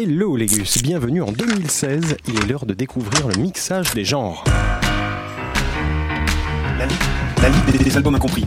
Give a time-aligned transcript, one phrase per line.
[0.00, 2.16] Hello Légus, bienvenue en 2016.
[2.28, 4.44] Il est l'heure de découvrir le mixage des genres.
[6.78, 6.94] La, li-
[7.42, 8.46] la Ligue des, des albums incompris.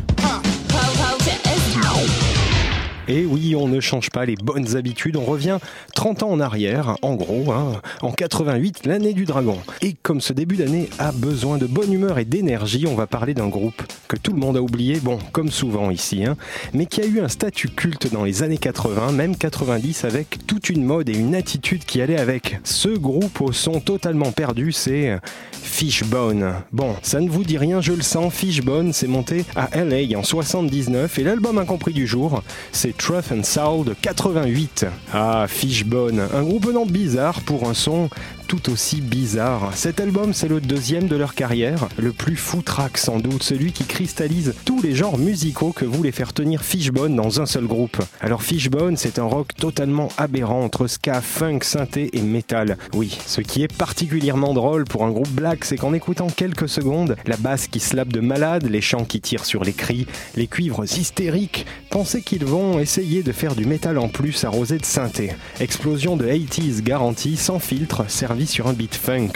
[3.08, 5.58] Et oui, on ne change pas les bonnes habitudes, on revient
[5.96, 9.58] 30 ans en arrière, en gros, hein, en 88, l'année du dragon.
[9.82, 13.34] Et comme ce début d'année a besoin de bonne humeur et d'énergie, on va parler
[13.34, 16.38] d'un groupe que tout le monde a oublié, bon, comme souvent ici, hein,
[16.74, 20.70] mais qui a eu un statut culte dans les années 80, même 90, avec toute
[20.70, 22.60] une mode et une attitude qui allait avec.
[22.64, 25.18] Ce groupe au son totalement perdu, c'est
[25.52, 26.54] Fishbone.
[26.72, 30.24] Bon, ça ne vous dit rien, je le sens, Fishbone s'est monté à LA en
[30.24, 34.86] 79 et l'album incompris du jour, c'est Truth and Soul de 88.
[35.12, 38.12] Ah, Fishbone, un groupe nom bizarre pour un son
[38.52, 39.72] tout aussi bizarre.
[39.76, 43.86] Cet album, c'est le deuxième de leur carrière, le plus foutraque sans doute, celui qui
[43.86, 48.02] cristallise tous les genres musicaux que voulait faire tenir Fishbone dans un seul groupe.
[48.20, 52.78] Alors Fishbone, c'est un rock totalement aberrant entre ska, funk, synthé et metal.
[52.94, 57.16] Oui, ce qui est particulièrement drôle pour un groupe black, c'est qu'en écoutant quelques secondes,
[57.28, 60.84] la basse qui slappe de malade, les chants qui tirent sur les cris, les cuivres
[60.84, 65.32] hystériques, pensez qu'ils vont essayer de faire du métal en plus arrosé de synthé.
[65.62, 68.04] Explosion de 80s garantie, sans filtre,
[68.46, 69.32] sur un beat funk.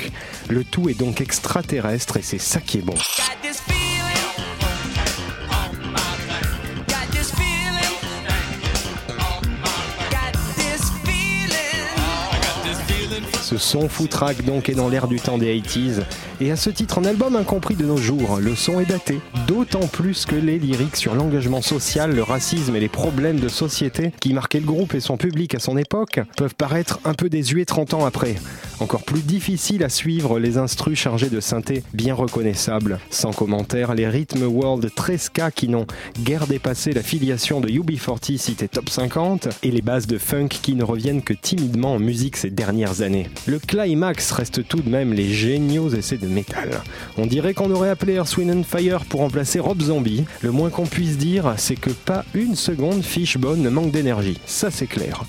[0.49, 2.95] Le tout est donc extraterrestre et c'est ça qui est bon.
[13.55, 16.01] Ce son foutraque donc est dans l'air du temps des 80s.
[16.41, 18.39] Et à ce titre, un album incompris de nos jours.
[18.41, 22.81] Le son est daté, d'autant plus que les lyriques sur l'engagement social, le racisme et
[22.81, 26.55] les problèmes de société qui marquaient le groupe et son public à son époque peuvent
[26.55, 28.35] paraître un peu désuets 30 ans après.
[28.81, 32.99] Encore plus difficile à suivre les instrus chargés de synthé bien reconnaissables.
[33.09, 35.87] Sans commentaire, les rythmes world très ska qui n'ont
[36.21, 40.75] guère dépassé la filiation de UB40 cité top 50 et les bases de funk qui
[40.75, 43.29] ne reviennent que timidement en musique ces dernières années.
[43.47, 46.81] Le climax reste tout de même les géniaux essais de métal.
[47.15, 50.25] On dirait qu'on aurait appelé Earth, Wind and Fire pour remplacer Rob Zombie.
[50.41, 54.39] Le moins qu'on puisse dire, c'est que pas une seconde Fishbone ne manque d'énergie.
[54.47, 55.25] Ça c'est clair.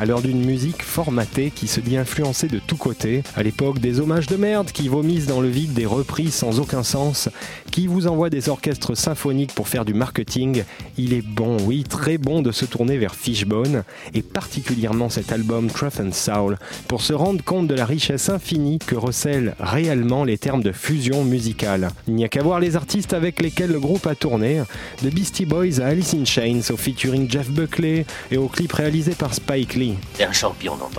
[0.00, 4.00] À l'heure d'une musique formatée qui se dit influencée de tous côtés, à l'époque des
[4.00, 7.28] hommages de merde qui vomissent dans le vide des reprises sans aucun sens,
[7.70, 10.64] qui vous envoient des orchestres symphoniques pour faire du marketing,
[10.96, 13.82] il est bon, oui, très bon de se tourner vers Fishbone,
[14.14, 16.56] et particulièrement cet album Truth and Soul,
[16.88, 21.24] pour se rendre compte de la richesse infinie que recèlent réellement les termes de fusion
[21.24, 21.90] musicale.
[22.08, 24.62] Il n'y a qu'à voir les artistes avec lesquels le groupe a tourné,
[25.02, 29.12] de Beastie Boys à Alice in Chains, au featuring Jeff Buckley et au clip réalisé
[29.12, 29.89] par Spike Lee.
[30.20, 30.90] Un champion dans.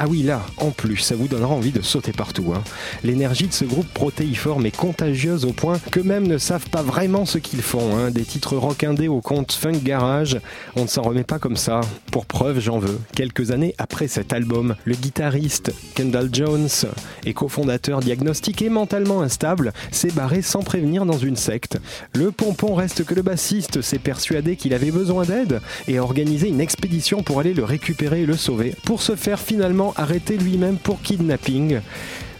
[0.00, 2.52] Ah oui, là, en plus, ça vous donnera envie de sauter partout.
[2.56, 2.62] hein.
[3.04, 7.38] L'énergie de ce groupe protéiforme est contagieuse au point qu'eux-mêmes ne savent pas vraiment ce
[7.38, 7.96] qu'ils font.
[7.96, 8.10] hein.
[8.10, 10.38] Des titres rock indé au compte funk garage,
[10.76, 11.80] on ne s'en remet pas comme ça.
[12.10, 12.98] Pour preuve, j'en veux.
[13.14, 16.68] Quelques années après cet album, le guitariste Kendall Jones
[17.24, 21.78] et cofondateur diagnostiqué mentalement instable s'est barré sans prévenir dans une secte.
[22.14, 26.48] Le pompon reste que le bassiste s'est persuadé qu'il avait besoin d'aide et a organisé
[26.48, 31.00] une expédition pour aller le récupérer le sauver, pour se faire finalement arrêter lui-même pour
[31.02, 31.80] kidnapping.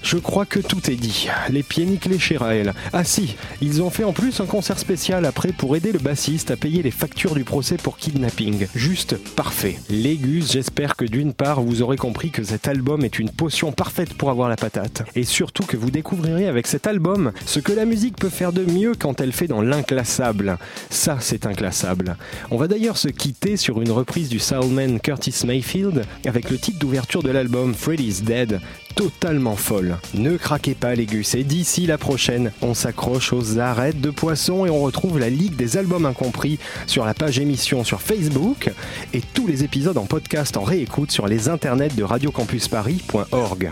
[0.03, 1.28] Je crois que tout est dit.
[1.50, 2.72] Les pieds nickelés chez Raël.
[2.92, 6.50] Ah si, ils ont fait en plus un concert spécial après pour aider le bassiste
[6.50, 8.66] à payer les factures du procès pour kidnapping.
[8.75, 9.78] Juste parfait.
[9.91, 14.14] Légus, j'espère que d'une part vous aurez compris que cet album est une potion parfaite
[14.14, 15.03] pour avoir la patate.
[15.14, 18.65] Et surtout que vous découvrirez avec cet album ce que la musique peut faire de
[18.65, 20.59] mieux quand elle fait dans l'inclassable.
[20.91, 22.16] Ça, c'est inclassable.
[22.50, 26.78] On va d'ailleurs se quitter sur une reprise du soulman Curtis Mayfield avec le titre
[26.78, 28.60] d'ouverture de l'album Freddy's Dead
[28.94, 29.88] totalement folle.
[30.15, 34.66] Ne craquez pas les gus et d'ici la prochaine, on s'accroche aux arêtes de poissons
[34.66, 38.71] et on retrouve la Ligue des albums incompris sur la page émission sur Facebook
[39.12, 43.71] et tous les épisodes en podcast en réécoute sur les internets de radiocampusparis.org.